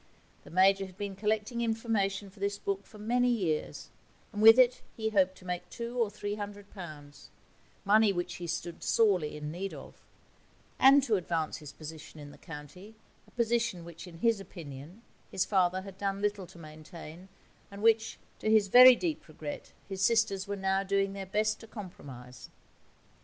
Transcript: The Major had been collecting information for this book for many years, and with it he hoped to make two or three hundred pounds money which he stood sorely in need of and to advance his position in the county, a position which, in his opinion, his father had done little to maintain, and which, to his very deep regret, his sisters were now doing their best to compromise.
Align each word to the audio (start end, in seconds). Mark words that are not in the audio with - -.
The 0.43 0.49
Major 0.49 0.87
had 0.87 0.97
been 0.97 1.15
collecting 1.15 1.61
information 1.61 2.31
for 2.31 2.39
this 2.39 2.57
book 2.57 2.87
for 2.87 2.97
many 2.97 3.29
years, 3.29 3.91
and 4.33 4.41
with 4.41 4.57
it 4.57 4.81
he 4.97 5.09
hoped 5.11 5.35
to 5.35 5.45
make 5.45 5.69
two 5.69 5.95
or 5.95 6.09
three 6.09 6.33
hundred 6.33 6.71
pounds 6.71 7.29
money 7.85 8.11
which 8.11 8.37
he 8.37 8.47
stood 8.47 8.81
sorely 8.81 9.37
in 9.37 9.51
need 9.51 9.75
of 9.75 10.03
and 10.79 11.03
to 11.03 11.17
advance 11.17 11.57
his 11.57 11.71
position 11.71 12.19
in 12.19 12.31
the 12.31 12.39
county, 12.39 12.95
a 13.27 13.31
position 13.37 13.85
which, 13.85 14.07
in 14.07 14.17
his 14.17 14.39
opinion, 14.39 15.03
his 15.29 15.45
father 15.45 15.83
had 15.83 15.99
done 15.99 16.19
little 16.19 16.47
to 16.47 16.57
maintain, 16.57 17.29
and 17.69 17.83
which, 17.83 18.17
to 18.39 18.49
his 18.49 18.69
very 18.69 18.95
deep 18.95 19.27
regret, 19.27 19.71
his 19.87 20.01
sisters 20.01 20.47
were 20.47 20.55
now 20.55 20.81
doing 20.81 21.13
their 21.13 21.27
best 21.27 21.59
to 21.59 21.67
compromise. 21.67 22.49